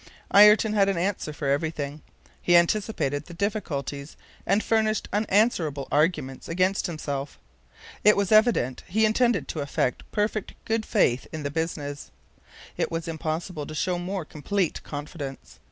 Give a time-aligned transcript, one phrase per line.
[0.33, 2.01] Ayrton had an answer for everything.
[2.41, 7.37] He anticipated the difficulties and furnished unanswerable arguments against himself.
[8.03, 12.09] It was evident he intended to affect perfect good faith in the business.
[12.77, 15.59] It was impossible to show more complete confidence.